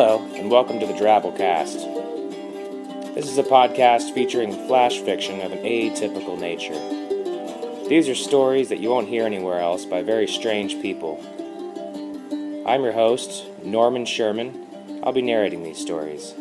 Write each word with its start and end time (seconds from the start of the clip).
Hello, 0.00 0.24
and 0.36 0.48
welcome 0.48 0.78
to 0.78 0.86
the 0.86 0.92
Drabblecast. 0.92 3.16
This 3.16 3.28
is 3.28 3.36
a 3.36 3.42
podcast 3.42 4.14
featuring 4.14 4.52
flash 4.68 5.00
fiction 5.00 5.40
of 5.40 5.50
an 5.50 5.64
atypical 5.64 6.38
nature. 6.38 6.78
These 7.88 8.08
are 8.08 8.14
stories 8.14 8.68
that 8.68 8.78
you 8.78 8.90
won't 8.90 9.08
hear 9.08 9.26
anywhere 9.26 9.58
else 9.58 9.84
by 9.84 10.02
very 10.02 10.28
strange 10.28 10.80
people. 10.80 11.18
I'm 12.64 12.84
your 12.84 12.92
host, 12.92 13.46
Norman 13.64 14.06
Sherman. 14.06 15.00
I'll 15.02 15.10
be 15.10 15.20
narrating 15.20 15.64
these 15.64 15.80
stories. 15.80 16.32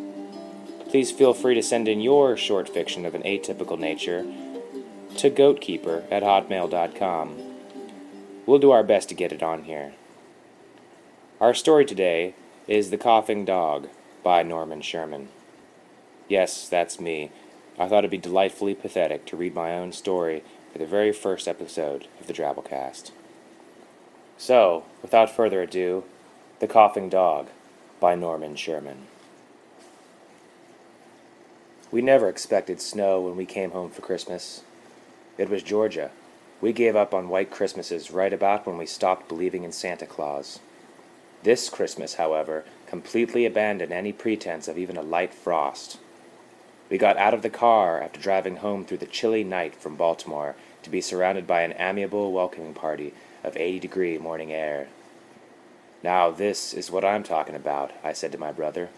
Please 0.89 1.09
feel 1.09 1.33
free 1.33 1.55
to 1.55 1.63
send 1.63 1.87
in 1.87 1.99
your 1.99 2.37
short 2.37 2.69
fiction 2.69 3.07
of 3.07 3.15
an 3.15 3.23
atypical 3.23 3.79
nature 3.79 4.23
to 5.15 5.31
goatkeeper 5.31 6.03
at 6.11 6.21
hotmail.com. 6.21 7.37
We'll 8.45 8.59
do 8.59 8.69
our 8.69 8.83
best 8.83 9.09
to 9.09 9.15
get 9.15 9.31
it 9.31 9.41
on 9.41 9.63
here. 9.63 9.93
Our 11.41 11.55
story 11.55 11.85
today 11.85 12.35
is 12.67 12.89
The 12.89 12.97
Coughing 12.97 13.45
Dog 13.45 13.87
by 14.23 14.43
Norman 14.43 14.81
Sherman. 14.81 15.29
Yes, 16.27 16.67
that's 16.67 16.99
me. 16.99 17.31
I 17.79 17.87
thought 17.87 17.99
it'd 17.99 18.11
be 18.11 18.17
delightfully 18.17 18.75
pathetic 18.75 19.25
to 19.27 19.37
read 19.37 19.55
my 19.55 19.73
own 19.73 19.93
story 19.93 20.43
for 20.73 20.77
the 20.77 20.85
very 20.85 21.13
first 21.13 21.47
episode 21.47 22.07
of 22.19 22.27
the 22.27 22.33
Drabblecast. 22.33 23.11
So, 24.37 24.83
without 25.01 25.33
further 25.33 25.61
ado, 25.61 26.03
The 26.59 26.67
Coughing 26.67 27.07
Dog 27.07 27.47
by 28.01 28.15
Norman 28.15 28.57
Sherman. 28.57 29.07
We 31.89 32.01
never 32.01 32.27
expected 32.27 32.81
snow 32.81 33.21
when 33.21 33.37
we 33.37 33.45
came 33.45 33.71
home 33.71 33.91
for 33.91 34.01
Christmas. 34.01 34.63
It 35.37 35.49
was 35.49 35.63
Georgia. 35.63 36.11
We 36.59 36.73
gave 36.73 36.97
up 36.97 37.13
on 37.13 37.29
white 37.29 37.49
Christmases 37.49 38.11
right 38.11 38.33
about 38.33 38.67
when 38.67 38.77
we 38.77 38.85
stopped 38.85 39.29
believing 39.29 39.63
in 39.63 39.71
Santa 39.71 40.05
Claus. 40.05 40.59
This 41.43 41.69
Christmas, 41.69 42.15
however, 42.15 42.65
completely 42.87 43.45
abandoned 43.45 43.91
any 43.91 44.11
pretense 44.11 44.67
of 44.67 44.77
even 44.77 44.97
a 44.97 45.01
light 45.01 45.33
frost. 45.33 45.99
We 46.89 46.97
got 46.97 47.17
out 47.17 47.33
of 47.33 47.41
the 47.41 47.49
car 47.49 48.01
after 48.01 48.19
driving 48.19 48.57
home 48.57 48.85
through 48.85 48.99
the 48.99 49.05
chilly 49.05 49.43
night 49.43 49.75
from 49.75 49.95
Baltimore 49.95 50.55
to 50.83 50.89
be 50.89 51.01
surrounded 51.01 51.45
by 51.45 51.61
an 51.61 51.75
amiable 51.77 52.31
welcoming 52.31 52.73
party 52.73 53.13
of 53.43 53.57
80 53.57 53.79
degree 53.79 54.17
morning 54.17 54.53
air. 54.53 54.87
Now, 56.03 56.31
this 56.31 56.73
is 56.73 56.89
what 56.89 57.03
I'm 57.03 57.23
talking 57.23 57.55
about, 57.55 57.91
I 58.03 58.13
said 58.13 58.31
to 58.31 58.37
my 58.37 58.51
brother. 58.51 58.89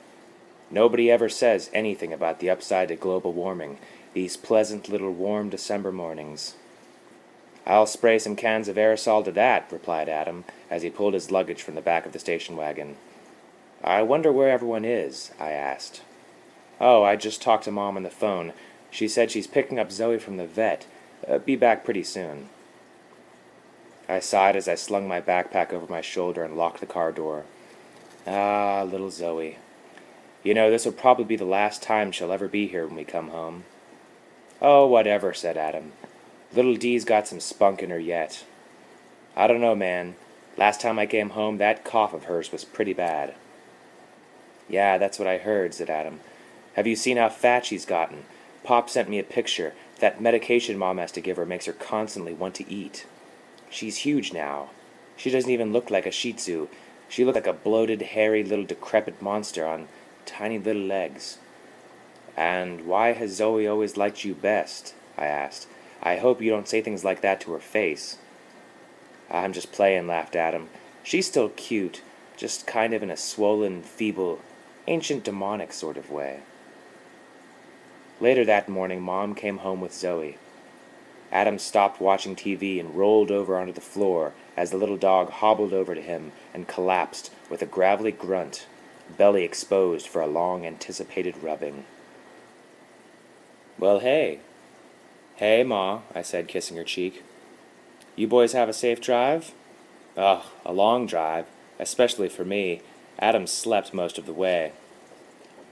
Nobody 0.69 1.09
ever 1.09 1.29
says 1.29 1.71
anything 1.73 2.13
about 2.13 2.39
the 2.39 2.49
upside 2.49 2.89
to 2.89 2.95
global 2.95 3.33
warming, 3.33 3.79
these 4.13 4.37
pleasant 4.37 4.89
little 4.89 5.11
warm 5.11 5.49
December 5.49 5.91
mornings. 5.91 6.53
I'll 7.69 7.85
spray 7.85 8.17
some 8.17 8.35
cans 8.35 8.67
of 8.67 8.77
aerosol 8.77 9.23
to 9.25 9.31
that, 9.33 9.71
replied 9.71 10.09
Adam, 10.09 10.43
as 10.71 10.81
he 10.81 10.89
pulled 10.89 11.13
his 11.13 11.29
luggage 11.29 11.61
from 11.61 11.75
the 11.75 11.81
back 11.81 12.07
of 12.07 12.13
the 12.13 12.19
station 12.19 12.57
wagon. 12.57 12.97
I 13.83 14.01
wonder 14.01 14.31
where 14.31 14.49
everyone 14.49 14.83
is, 14.83 15.29
I 15.39 15.51
asked. 15.51 16.01
Oh, 16.81 17.03
I 17.03 17.15
just 17.15 17.43
talked 17.43 17.65
to 17.65 17.71
Mom 17.71 17.95
on 17.95 18.01
the 18.01 18.09
phone. 18.09 18.53
She 18.89 19.07
said 19.07 19.29
she's 19.29 19.45
picking 19.45 19.77
up 19.77 19.91
Zoe 19.91 20.17
from 20.17 20.37
the 20.37 20.47
vet. 20.47 20.87
Uh, 21.27 21.37
be 21.37 21.55
back 21.55 21.85
pretty 21.85 22.01
soon. 22.01 22.49
I 24.07 24.19
sighed 24.19 24.55
as 24.55 24.67
I 24.67 24.73
slung 24.73 25.07
my 25.07 25.21
backpack 25.21 25.71
over 25.71 25.85
my 25.87 26.01
shoulder 26.01 26.43
and 26.43 26.57
locked 26.57 26.79
the 26.79 26.87
car 26.87 27.11
door. 27.11 27.43
Ah, 28.25 28.81
little 28.81 29.11
Zoe. 29.11 29.57
You 30.41 30.55
know, 30.55 30.71
this 30.71 30.85
will 30.85 30.93
probably 30.93 31.25
be 31.25 31.35
the 31.35 31.45
last 31.45 31.83
time 31.83 32.11
she'll 32.11 32.31
ever 32.31 32.47
be 32.47 32.67
here 32.67 32.87
when 32.87 32.95
we 32.95 33.03
come 33.03 33.29
home. 33.29 33.65
Oh, 34.59 34.87
whatever, 34.87 35.35
said 35.35 35.55
Adam. 35.55 35.91
Little 36.53 36.75
Dee's 36.75 37.05
got 37.05 37.27
some 37.27 37.39
spunk 37.39 37.83
in 37.83 37.89
her 37.89 37.99
yet. 37.99 38.43
I 39.35 39.47
don't 39.47 39.61
know, 39.61 39.75
man. 39.75 40.15
Last 40.57 40.81
time 40.81 40.97
I 40.97 41.05
came 41.05 41.29
home, 41.31 41.57
that 41.57 41.85
cough 41.85 42.13
of 42.13 42.25
hers 42.25 42.51
was 42.51 42.65
pretty 42.65 42.93
bad. 42.93 43.35
Yeah, 44.67 44.97
that's 44.97 45.19
what 45.19 45.27
I 45.27 45.37
heard, 45.37 45.73
said 45.73 45.89
Adam. 45.89 46.19
Have 46.73 46.87
you 46.87 46.95
seen 46.95 47.17
how 47.17 47.29
fat 47.29 47.65
she's 47.65 47.85
gotten? 47.85 48.25
Pop 48.63 48.89
sent 48.89 49.09
me 49.09 49.19
a 49.19 49.23
picture. 49.23 49.73
That 49.99 50.21
medication 50.21 50.77
Mom 50.77 50.97
has 50.97 51.11
to 51.13 51.21
give 51.21 51.37
her 51.37 51.45
makes 51.45 51.65
her 51.65 51.73
constantly 51.73 52.33
want 52.33 52.55
to 52.55 52.71
eat. 52.71 53.05
She's 53.69 53.97
huge 53.97 54.33
now. 54.33 54.69
She 55.17 55.29
doesn't 55.29 55.51
even 55.51 55.73
look 55.73 55.89
like 55.89 56.05
a 56.05 56.11
Shih 56.11 56.33
Tzu. 56.33 56.67
She 57.07 57.25
looks 57.25 57.35
like 57.35 57.47
a 57.47 57.53
bloated, 57.53 58.01
hairy, 58.01 58.43
little 58.43 58.65
decrepit 58.65 59.21
monster 59.21 59.67
on 59.67 59.87
tiny 60.25 60.57
little 60.59 60.83
legs. 60.83 61.37
And 62.37 62.85
why 62.85 63.13
has 63.13 63.35
Zoe 63.35 63.67
always 63.67 63.97
liked 63.97 64.23
you 64.23 64.33
best? 64.33 64.93
I 65.17 65.25
asked. 65.25 65.67
I 66.01 66.17
hope 66.17 66.41
you 66.41 66.49
don't 66.49 66.67
say 66.67 66.81
things 66.81 67.03
like 67.03 67.21
that 67.21 67.41
to 67.41 67.51
her 67.51 67.59
face. 67.59 68.17
I'm 69.29 69.53
just 69.53 69.71
playing, 69.71 70.07
laughed 70.07 70.35
Adam. 70.35 70.69
She's 71.03 71.27
still 71.27 71.49
cute, 71.49 72.01
just 72.37 72.65
kind 72.65 72.93
of 72.93 73.03
in 73.03 73.09
a 73.11 73.17
swollen, 73.17 73.83
feeble, 73.83 74.39
ancient 74.87 75.23
demonic 75.23 75.73
sort 75.73 75.97
of 75.97 76.09
way. 76.09 76.39
Later 78.19 78.43
that 78.45 78.67
morning, 78.69 79.01
Mom 79.01 79.35
came 79.35 79.59
home 79.59 79.81
with 79.81 79.93
Zoe. 79.93 80.37
Adam 81.31 81.59
stopped 81.59 82.01
watching 82.01 82.35
TV 82.35 82.79
and 82.79 82.95
rolled 82.95 83.29
over 83.29 83.57
onto 83.57 83.71
the 83.71 83.81
floor 83.81 84.33
as 84.57 84.71
the 84.71 84.77
little 84.77 84.97
dog 84.97 85.29
hobbled 85.29 85.73
over 85.73 85.93
to 85.93 86.01
him 86.01 86.31
and 86.53 86.67
collapsed 86.67 87.31
with 87.49 87.61
a 87.61 87.67
gravelly 87.67 88.11
grunt, 88.11 88.65
belly 89.15 89.43
exposed 89.43 90.07
for 90.07 90.21
a 90.21 90.27
long 90.27 90.65
anticipated 90.65 91.35
rubbing. 91.43 91.85
Well, 93.77 93.99
hey, 93.99 94.39
Hey, 95.39 95.63
Ma, 95.63 96.01
I 96.13 96.21
said, 96.21 96.49
kissing 96.49 96.75
her 96.75 96.83
cheek. 96.83 97.23
You 98.17 98.27
boys 98.27 98.51
have 98.51 98.67
a 98.67 98.73
safe 98.73 98.99
drive? 98.99 99.53
Ugh, 100.17 100.43
a 100.65 100.73
long 100.73 101.05
drive, 101.05 101.45
especially 101.79 102.27
for 102.27 102.43
me. 102.43 102.81
Adam 103.17 103.47
slept 103.47 103.93
most 103.93 104.17
of 104.17 104.25
the 104.25 104.33
way. 104.33 104.73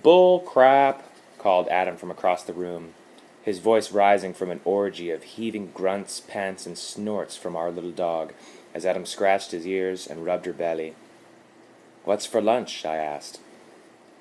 Bull 0.03 0.39
crap, 0.39 1.03
called 1.37 1.67
Adam 1.67 1.97
from 1.97 2.09
across 2.09 2.43
the 2.43 2.53
room, 2.53 2.93
his 3.43 3.59
voice 3.59 3.91
rising 3.91 4.33
from 4.33 4.51
an 4.51 4.61
orgy 4.63 5.11
of 5.11 5.23
heaving 5.23 5.71
grunts, 5.73 6.21
pants, 6.21 6.65
and 6.65 6.77
snorts 6.77 7.35
from 7.35 7.57
our 7.57 7.69
little 7.69 7.91
dog, 7.91 8.31
as 8.73 8.85
Adam 8.85 9.05
scratched 9.05 9.51
his 9.51 9.67
ears 9.67 10.07
and 10.07 10.23
rubbed 10.23 10.45
her 10.45 10.53
belly. 10.53 10.95
What's 12.05 12.25
for 12.25 12.39
lunch? 12.39 12.85
I 12.85 12.95
asked. 12.95 13.41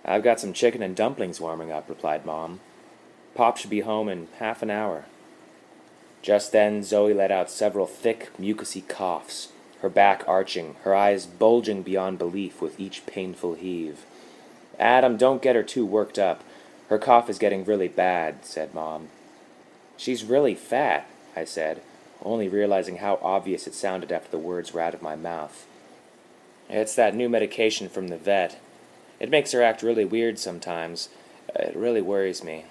I've 0.04 0.24
got 0.24 0.40
some 0.40 0.52
chicken 0.52 0.82
and 0.82 0.96
dumplings 0.96 1.40
warming 1.40 1.70
up, 1.70 1.88
replied 1.88 2.26
Mom. 2.26 2.58
Pop 3.36 3.58
should 3.58 3.70
be 3.70 3.82
home 3.82 4.08
in 4.08 4.26
half 4.40 4.60
an 4.60 4.70
hour. 4.70 5.04
Just 6.26 6.50
then 6.50 6.82
Zoe 6.82 7.14
let 7.14 7.31
out 7.31 7.53
several 7.53 7.87
thick, 7.87 8.31
mucousy 8.37 8.87
coughs, 8.88 9.50
her 9.81 9.88
back 9.88 10.25
arching, 10.26 10.75
her 10.82 10.92
eyes 10.92 11.25
bulging 11.25 11.82
beyond 11.84 12.19
belief 12.19 12.60
with 12.60 12.81
each 12.81 13.06
painful 13.06 13.54
heave. 13.54 14.04
Adam, 14.76 15.16
don't 15.16 15.41
get 15.41 15.54
her 15.54 15.62
too 15.62 15.86
worked 15.86 16.19
up. 16.19 16.42
Her 16.88 16.98
cough 16.98 17.31
is 17.31 17.38
getting 17.38 17.65
really 17.65 17.86
bad, 17.86 18.44
said 18.44 18.75
Mom. 18.75 19.06
She's 19.97 20.25
really 20.25 20.56
fat, 20.56 21.09
I 21.36 21.44
said, 21.44 21.81
only 22.20 22.48
realizing 22.48 22.97
how 22.97 23.20
obvious 23.22 23.69
it 23.69 23.75
sounded 23.75 24.10
after 24.10 24.32
the 24.32 24.38
words 24.38 24.72
were 24.72 24.81
out 24.81 24.94
of 24.94 25.03
my 25.03 25.15
mouth. 25.15 25.65
It's 26.69 26.97
that 26.97 27.15
new 27.15 27.28
medication 27.28 27.88
from 27.88 28.09
the 28.09 28.19
vet. 28.19 28.59
It 29.20 29.31
makes 29.31 29.53
her 29.53 29.62
act 29.62 29.81
really 29.81 30.04
weird 30.04 30.41
sometimes. 30.41 31.09
It 31.54 31.76
really 31.76 32.03
worries 32.03 32.42
me. 32.42 32.65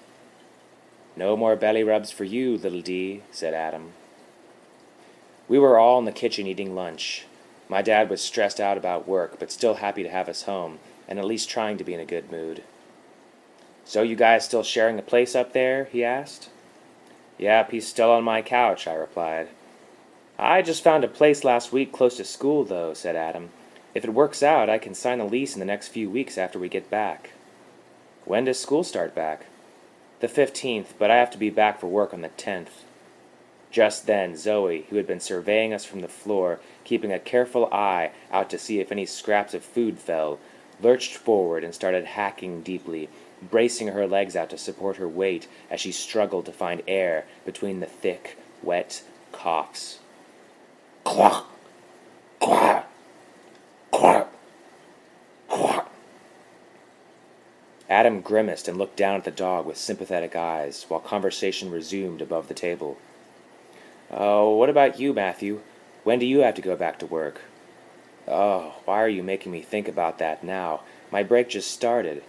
No 1.16 1.38
more 1.38 1.56
belly 1.56 1.84
rubs 1.84 2.12
for 2.12 2.26
you, 2.26 2.58
little 2.58 2.82
D, 2.82 3.22
said 3.32 3.54
Adam. 3.54 3.94
We 5.48 5.60
were 5.60 5.78
all 5.78 6.00
in 6.00 6.06
the 6.06 6.12
kitchen 6.12 6.48
eating 6.48 6.76
lunch. 6.76 7.26
My 7.70 7.82
dad 7.82 8.10
was 8.10 8.22
stressed 8.22 8.60
out 8.60 8.78
about 8.78 9.08
work, 9.08 9.40
but 9.40 9.52
still 9.52 9.76
happy 9.76 10.04
to 10.04 10.10
have 10.10 10.28
us 10.28 10.44
home, 10.44 10.80
and 11.08 11.18
at 11.18 11.26
least 11.26 11.50
trying 11.50 11.78
to 11.78 11.84
be 11.84 11.94
in 11.94 12.00
a 12.00 12.06
good 12.06 12.32
mood. 12.32 12.64
So 13.86 14.02
you 14.02 14.16
guys 14.16 14.44
still 14.44 14.64
sharing 14.64 15.00
a 15.00 15.04
place 15.04 15.36
up 15.36 15.54
there? 15.54 15.86
he 15.86 16.04
asked. 16.04 16.50
Yep, 17.38 17.72
he's 17.72 17.88
still 17.88 18.12
on 18.12 18.24
my 18.24 18.42
couch, 18.42 18.88
I 18.88 18.94
replied. 18.94 19.50
I 20.38 20.62
just 20.62 20.84
found 20.84 21.04
a 21.04 21.08
place 21.08 21.44
last 21.44 21.72
week 21.72 21.94
close 21.94 22.18
to 22.18 22.26
school, 22.26 22.64
though, 22.64 22.94
said 22.94 23.16
Adam. 23.16 23.50
If 23.94 24.04
it 24.04 24.14
works 24.14 24.44
out, 24.44 24.70
I 24.70 24.78
can 24.78 24.94
sign 24.94 25.22
a 25.22 25.26
lease 25.26 25.54
in 25.54 25.60
the 25.60 25.66
next 25.66 25.90
few 25.90 26.10
weeks 26.10 26.38
after 26.38 26.60
we 26.60 26.68
get 26.68 26.90
back. 26.90 27.32
When 28.26 28.46
does 28.46 28.60
school 28.60 28.84
start 28.84 29.16
back? 29.16 29.46
The 30.20 30.28
fifteenth, 30.28 30.96
but 30.98 31.12
I 31.12 31.18
have 31.18 31.32
to 31.32 31.38
be 31.38 31.50
back 31.50 31.80
for 31.80 31.88
work 31.88 32.14
on 32.14 32.22
the 32.22 32.30
tenth. 32.30 32.84
Just 33.70 34.08
then, 34.08 34.38
Zoe, 34.38 34.86
who 34.90 34.96
had 34.96 35.06
been 35.06 35.20
surveying 35.20 35.74
us 35.74 35.84
from 35.84 36.00
the 36.00 36.08
floor, 36.08 36.60
keeping 36.86 37.12
a 37.12 37.20
careful 37.20 37.66
eye 37.74 38.12
out 38.32 38.50
to 38.52 38.58
see 38.58 38.80
if 38.80 38.92
any 38.92 39.06
scraps 39.06 39.54
of 39.54 39.64
food 39.64 40.00
fell, 40.00 40.40
lurched 40.82 41.16
forward 41.16 41.64
and 41.64 41.76
started 41.76 42.06
hacking 42.06 42.62
deeply, 42.62 43.10
bracing 43.42 43.90
her 43.90 44.08
legs 44.08 44.36
out 44.36 44.50
to 44.52 44.58
support 44.58 44.96
her 44.96 45.08
weight 45.08 45.48
as 45.70 45.82
she 45.82 45.92
struggled 45.92 46.46
to 46.46 46.52
find 46.54 46.82
air 46.88 47.26
between 47.46 47.82
the 47.82 47.86
thick, 47.86 48.38
wet 48.64 49.04
coughs. 49.34 50.00
Quack! 51.04 51.44
Quack! 52.40 52.90
Adam 57.90 58.22
grimaced 58.22 58.68
and 58.68 58.78
looked 58.78 58.98
down 58.98 59.16
at 59.16 59.24
the 59.24 59.32
dog 59.32 59.66
with 59.66 59.78
sympathetic 59.78 60.36
eyes, 60.36 60.86
while 60.88 61.00
conversation 61.00 61.70
resumed 61.70 62.22
above 62.22 62.48
the 62.48 62.54
table. 62.54 62.98
Oh, 64.10 64.56
what 64.56 64.70
about 64.70 65.00
you, 65.00 65.14
Matthew? 65.14 65.62
When 66.04 66.20
do 66.20 66.26
you 66.26 66.40
have 66.40 66.56
to 66.56 66.62
go 66.62 66.76
back 66.76 67.00
to 67.00 67.06
work? 67.06 67.42
Oh, 68.28 68.76
why 68.86 69.02
are 69.02 69.10
you 69.10 69.22
making 69.22 69.52
me 69.52 69.62
think 69.62 69.88
about 69.88 70.18
that 70.18 70.44
now? 70.44 70.82
My 71.12 71.22
break 71.22 71.50
just 71.50 71.70
started. 71.70 72.24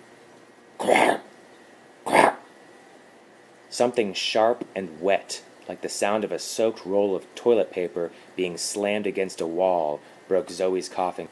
Quack! 0.77 1.23
Quack! 2.05 2.39
Something 3.71 4.13
sharp 4.13 4.67
and 4.75 5.01
wet, 5.01 5.43
like 5.69 5.81
the 5.81 5.89
sound 5.89 6.25
of 6.25 6.33
a 6.33 6.39
soaked 6.39 6.85
roll 6.85 7.17
of 7.17 7.35
toilet 7.35 7.71
paper 7.73 8.11
being 8.37 8.59
slammed 8.59 9.07
against 9.07 9.41
a 9.41 9.47
wall, 9.47 10.01
broke 10.29 10.51
Zoe's 10.51 10.89
coughing. 10.89 11.29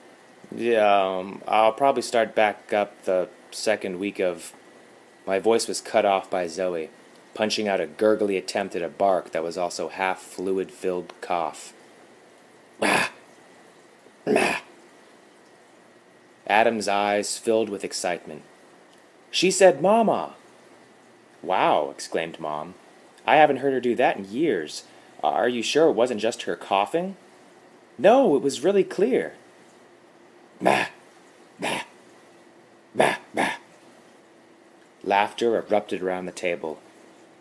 Yeah, 0.55 1.19
um, 1.19 1.43
I'll 1.47 1.73
probably 1.73 2.03
start 2.03 2.35
back 2.35 2.73
up 2.73 3.05
the 3.05 3.29
second 3.55 3.99
week 3.99 4.19
of. 4.19 4.53
My 5.27 5.39
voice 5.39 5.67
was 5.67 5.81
cut 5.81 6.05
off 6.05 6.29
by 6.29 6.47
Zoe, 6.47 6.91
punching 7.33 7.67
out 7.67 7.81
a 7.81 7.87
gurgly 7.87 8.37
attempt 8.37 8.77
at 8.77 8.83
a 8.83 8.89
bark 8.89 9.31
that 9.31 9.43
was 9.43 9.57
also 9.57 9.89
half 9.89 10.21
fluid 10.21 10.71
filled 10.71 11.15
cough. 11.21 11.73
Adam's 16.47 16.89
eyes 16.89 17.39
filled 17.39 17.69
with 17.69 17.85
excitement. 17.85 18.43
She 19.31 19.51
said, 19.51 19.81
Mama! 19.81 20.35
Wow, 21.43 21.91
exclaimed 21.91 22.39
Mom. 22.39 22.75
I 23.27 23.37
haven't 23.37 23.57
heard 23.59 23.73
her 23.73 23.81
do 23.81 23.95
that 23.97 24.17
in 24.17 24.31
years. 24.31 24.85
Uh, 25.23 25.29
are 25.29 25.49
you 25.49 25.63
sure 25.63 25.89
it 25.89 25.95
wasn't 25.95 26.21
just 26.21 26.43
her 26.43 26.57
coughing? 26.57 27.17
No, 27.99 28.37
it 28.37 28.43
was 28.43 28.63
really 28.63 28.85
clear. 28.85 29.35
Bah! 30.61 30.87
Bah! 30.87 30.94
Bah! 32.95 33.17
Bah! 33.35 33.55
Laughter 35.03 35.57
erupted 35.57 36.01
around 36.03 36.27
the 36.27 36.33
table. 36.33 36.79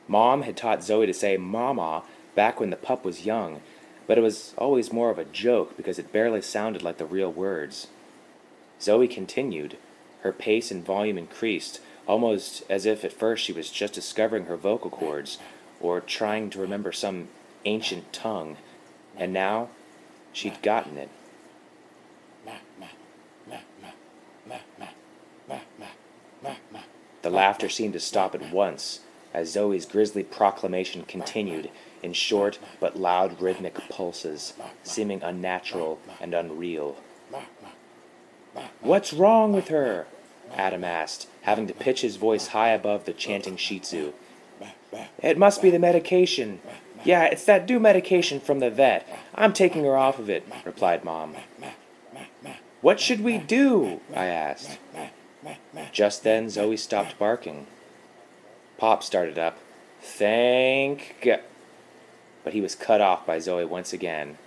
Mom 0.08 0.42
had 0.42 0.58
taught 0.58 0.84
Zoe 0.84 1.06
to 1.06 1.14
say 1.14 1.38
Mama 1.38 2.04
back 2.36 2.60
when 2.60 2.72
the 2.72 2.76
pup 2.76 3.06
was 3.06 3.26
young, 3.26 3.62
but 4.08 4.18
it 4.18 4.22
was 4.22 4.54
always 4.58 4.92
more 4.92 5.12
of 5.12 5.20
a 5.20 5.26
joke 5.26 5.78
because 5.78 6.00
it 6.00 6.12
barely 6.12 6.42
sounded 6.42 6.82
like 6.82 6.98
the 6.98 7.06
real 7.06 7.32
words. 7.32 7.88
Zoe 8.82 9.08
continued. 9.08 9.78
Her 10.22 10.34
pace 10.34 10.72
and 10.72 10.84
volume 10.84 11.18
increased, 11.18 11.80
almost 12.08 12.64
as 12.70 12.86
if 12.86 13.06
at 13.06 13.14
first 13.14 13.44
she 13.44 13.54
was 13.54 13.70
just 13.70 13.94
discovering 13.94 14.46
her 14.46 14.58
vocal 14.58 14.90
cords 14.90 15.38
or 15.80 16.02
trying 16.02 16.50
to 16.50 16.60
remember 16.60 16.92
some 16.92 17.28
ancient 17.66 18.12
tongue, 18.12 18.58
and 19.16 19.32
now 19.32 19.70
she'd 20.34 20.62
gotten 20.62 20.98
it. 20.98 21.10
The 25.56 26.80
laughter 27.34 27.70
seemed 27.70 27.94
to 27.94 28.00
stop 28.00 28.36
at 28.36 28.52
once 28.52 29.02
as 29.34 29.52
Zoe's 29.52 29.86
grisly 29.86 30.24
proclamation 30.24 31.04
continued 31.04 31.70
in 32.04 32.14
short 32.14 32.60
but 32.80 33.00
loud 33.00 33.42
rhythmic 33.42 33.76
pulses, 33.90 34.54
seeming 34.84 35.24
unnatural 35.24 36.00
and 36.22 36.34
unreal. 36.34 36.98
What's 38.82 39.14
wrong 39.14 39.54
with 39.54 39.70
her? 39.70 40.06
Adam 40.56 40.84
asked, 40.84 41.28
having 41.42 41.66
to 41.68 41.74
pitch 41.74 42.02
his 42.02 42.18
voice 42.18 42.48
high 42.48 42.70
above 42.70 43.06
the 43.06 43.14
chanting 43.14 43.58
Shih 43.58 43.80
Tzu. 43.80 44.14
It 45.20 45.38
must 45.38 45.62
be 45.62 45.72
the 45.72 45.80
medication. 45.80 46.60
Yeah, 47.04 47.24
it's 47.26 47.46
that 47.46 47.68
new 47.68 47.80
medication 47.80 48.40
from 48.40 48.60
the 48.60 48.70
vet. 48.70 49.08
I'm 49.34 49.54
taking 49.54 49.84
her 49.84 49.98
off 49.98 50.20
of 50.20 50.30
it, 50.30 50.48
replied 50.64 51.04
Mom. 51.04 51.36
What 52.82 53.00
should 53.00 53.22
we 53.22 53.38
do? 53.40 54.02
I 54.14 54.26
asked. 54.26 54.78
Just 55.92 56.24
then, 56.24 56.50
Zoe 56.50 56.78
stopped 56.78 57.18
barking. 57.20 57.68
Pop 58.78 59.04
started 59.04 59.38
up. 59.38 59.60
Thank 60.02 61.16
God. 61.22 61.42
But 62.44 62.54
he 62.54 62.62
was 62.62 62.76
cut 62.76 63.00
off 63.00 63.26
by 63.26 63.40
Zoe 63.40 63.66
once 63.66 63.94
again. 63.94 64.38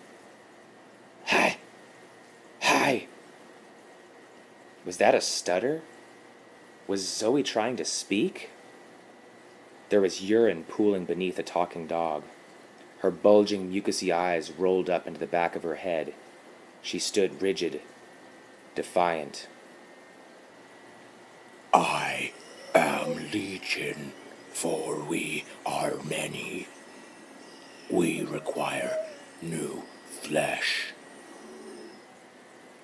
Hi. 1.26 1.56
Hi. 2.62 3.06
Was 4.84 4.98
that 4.98 5.14
a 5.14 5.20
stutter? 5.20 5.82
Was 6.87 7.08
Zoe 7.08 7.42
trying 7.42 7.76
to 7.76 7.84
speak? 7.84 8.50
There 9.88 10.00
was 10.00 10.22
urine 10.22 10.64
pooling 10.64 11.04
beneath 11.04 11.38
a 11.38 11.42
talking 11.42 11.87
dog. 11.87 12.25
Her 12.99 13.10
bulging, 13.10 13.72
mucousy 13.72 14.14
eyes 14.14 14.50
rolled 14.50 14.90
up 14.90 15.06
into 15.06 15.20
the 15.20 15.26
back 15.26 15.56
of 15.56 15.62
her 15.62 15.76
head. 15.76 16.12
She 16.82 16.99
stood 16.99 17.42
rigid, 17.42 17.81
defiant. 18.75 19.49
I 21.76 22.32
am 22.75 23.31
Legion, 23.32 24.12
for 24.49 24.99
we 24.99 25.44
are 25.67 25.96
many. 26.08 26.69
We 27.90 28.25
require 28.25 28.96
new 29.43 29.82
flesh. 30.08 30.94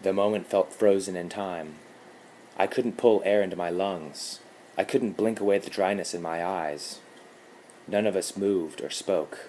The 0.02 0.12
moment 0.12 0.46
felt 0.46 0.74
frozen 0.74 1.16
in 1.16 1.30
time. 1.30 1.76
I 2.58 2.66
couldn't 2.66 2.98
pull 2.98 3.22
air 3.24 3.40
into 3.40 3.56
my 3.56 3.70
lungs. 3.70 4.40
I 4.76 4.84
couldn't 4.84 5.16
blink 5.16 5.40
away 5.40 5.56
the 5.56 5.70
dryness 5.70 6.12
in 6.12 6.20
my 6.20 6.44
eyes. 6.44 7.00
None 7.88 8.06
of 8.06 8.14
us 8.14 8.36
moved 8.36 8.82
or 8.82 8.90
spoke. 8.90 9.48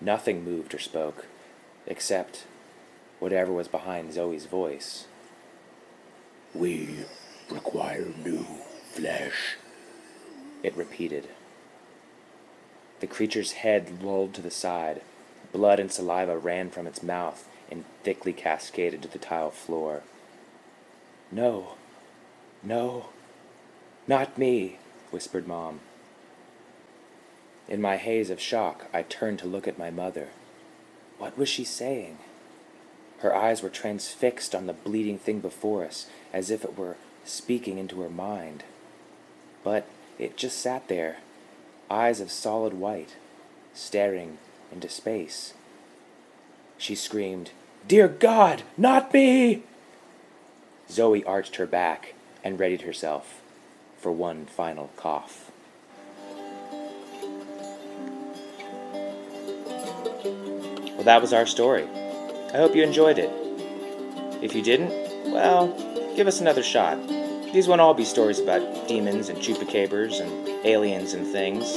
Nothing 0.00 0.44
moved 0.44 0.74
or 0.74 0.80
spoke, 0.80 1.26
except 1.86 2.46
whatever 3.20 3.52
was 3.52 3.68
behind 3.68 4.12
Zoe's 4.12 4.46
voice. 4.46 5.06
We 6.52 7.04
require 7.50 8.06
new 8.24 8.46
flesh. 8.92 9.56
It 10.62 10.76
repeated. 10.76 11.28
The 13.00 13.06
creature's 13.06 13.52
head 13.52 14.02
lolled 14.02 14.34
to 14.34 14.42
the 14.42 14.50
side. 14.50 15.02
Blood 15.52 15.78
and 15.78 15.92
saliva 15.92 16.36
ran 16.36 16.70
from 16.70 16.86
its 16.86 17.02
mouth 17.02 17.46
and 17.70 17.84
thickly 18.02 18.32
cascaded 18.32 19.02
to 19.02 19.08
the 19.08 19.18
tile 19.18 19.50
floor. 19.50 20.02
No, 21.30 21.74
no, 22.62 23.06
not 24.06 24.38
me, 24.38 24.78
whispered 25.10 25.46
Mom. 25.46 25.80
In 27.68 27.80
my 27.80 27.96
haze 27.96 28.30
of 28.30 28.40
shock, 28.40 28.86
I 28.94 29.02
turned 29.02 29.40
to 29.40 29.46
look 29.46 29.66
at 29.66 29.78
my 29.78 29.90
mother. 29.90 30.28
What 31.18 31.36
was 31.36 31.48
she 31.48 31.64
saying? 31.64 32.18
Her 33.18 33.34
eyes 33.34 33.62
were 33.62 33.70
transfixed 33.70 34.54
on 34.54 34.66
the 34.66 34.72
bleeding 34.72 35.18
thing 35.18 35.40
before 35.40 35.84
us, 35.84 36.06
as 36.32 36.50
if 36.50 36.64
it 36.64 36.78
were 36.78 36.96
speaking 37.26 37.78
into 37.78 38.00
her 38.00 38.10
mind. 38.10 38.64
But 39.62 39.86
it 40.18 40.36
just 40.36 40.58
sat 40.58 40.88
there, 40.88 41.18
eyes 41.90 42.20
of 42.20 42.30
solid 42.30 42.74
white, 42.74 43.16
staring 43.74 44.38
into 44.72 44.88
space. 44.88 45.54
She 46.78 46.94
screamed, 46.94 47.50
Dear 47.86 48.08
God, 48.08 48.62
not 48.76 49.12
me! 49.12 49.62
Zoe 50.90 51.24
arched 51.24 51.56
her 51.56 51.66
back 51.66 52.14
and 52.44 52.58
readied 52.58 52.82
herself 52.82 53.40
for 53.98 54.12
one 54.12 54.46
final 54.46 54.90
cough. 54.96 55.50
Well, 60.94 61.04
that 61.04 61.20
was 61.20 61.32
our 61.32 61.46
story. 61.46 61.84
I 62.52 62.58
hope 62.58 62.74
you 62.74 62.82
enjoyed 62.82 63.18
it. 63.18 63.30
If 64.42 64.54
you 64.54 64.62
didn't, 64.62 64.90
well, 65.32 65.74
give 66.16 66.26
us 66.26 66.40
another 66.40 66.62
shot. 66.62 66.96
These 67.52 67.68
won't 67.68 67.82
all 67.82 67.92
be 67.92 68.04
stories 68.04 68.40
about 68.40 68.88
demons 68.88 69.28
and 69.28 69.38
chupacabras 69.38 70.20
and 70.20 70.48
aliens 70.66 71.12
and 71.12 71.26
things. 71.26 71.76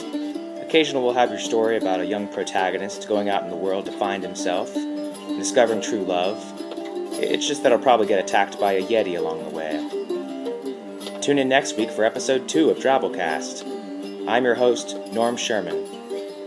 Occasionally, 0.61 1.03
we'll 1.03 1.13
have 1.13 1.29
your 1.29 1.39
story 1.39 1.75
about 1.75 1.99
a 1.99 2.05
young 2.05 2.27
protagonist 2.29 3.09
going 3.09 3.27
out 3.27 3.43
in 3.43 3.49
the 3.49 3.55
world 3.57 3.85
to 3.85 3.91
find 3.91 4.23
himself 4.23 4.73
and 4.77 5.37
discovering 5.37 5.81
true 5.81 6.05
love. 6.05 6.41
It's 7.21 7.45
just 7.45 7.63
that 7.63 7.73
I'll 7.73 7.79
probably 7.79 8.07
get 8.07 8.19
attacked 8.19 8.57
by 8.61 8.73
a 8.73 8.81
Yeti 8.81 9.17
along 9.17 9.43
the 9.43 9.49
way. 9.49 11.19
Tune 11.19 11.37
in 11.37 11.49
next 11.49 11.75
week 11.75 11.91
for 11.91 12.05
episode 12.05 12.47
2 12.47 12.69
of 12.69 12.77
Drabblecast. 12.77 14.25
I'm 14.25 14.45
your 14.45 14.55
host, 14.55 14.95
Norm 15.11 15.35
Sherman, 15.35 15.85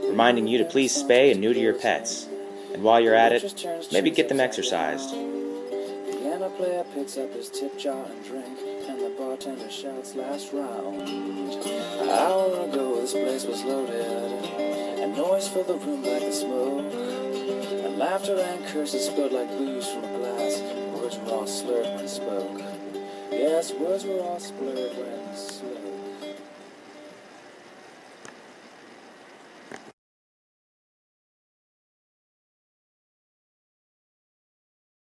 reminding 0.09 0.47
you 0.47 0.57
to 0.59 0.65
please 0.65 0.97
spay 0.97 1.31
and 1.31 1.43
neuter 1.43 1.61
your 1.61 1.75
pets. 1.75 2.27
And 2.73 2.83
while 2.83 3.01
you're 3.01 3.15
at 3.15 3.33
it, 3.33 3.67
maybe 3.93 4.11
get 4.11 4.31
them 4.31 4.41
exercised. 4.41 5.15
Player 6.57 6.85
picks 6.95 7.17
up 7.17 7.33
his 7.33 7.49
tip 7.49 7.79
jar 7.79 8.05
and 8.05 8.25
drink, 8.25 8.59
and 8.89 9.01
the 9.01 9.11
bartender 9.19 9.71
shouts 9.71 10.15
last 10.15 10.53
round. 10.53 11.09
An 11.09 12.09
hour 12.09 12.65
ago 12.69 13.01
this 13.01 13.13
place 13.13 13.45
was 13.45 13.65
loaded, 13.65 13.97
and 15.01 15.17
noise 15.17 15.49
filled 15.49 15.69
the 15.69 15.75
room 15.79 16.03
like 16.05 16.21
the 16.21 16.33
smoke. 16.33 16.93
And 16.93 17.99
laughter 17.99 18.39
and 18.39 18.65
curses 18.67 19.07
spilled 19.07 19.33
like 19.33 19.49
booze 19.57 19.89
from 19.89 20.05
a 20.05 20.19
glass. 20.19 20.61
Words 21.01 21.19
were 21.19 21.33
all 21.33 21.47
slurred 21.47 21.87
when 21.97 22.07
spoke. 22.07 22.61
Yes, 23.31 23.73
words 23.73 24.05
were 24.05 24.21
all 24.21 24.39
slurred 24.39 24.97
when 24.97 25.37
spoke. 25.37 25.82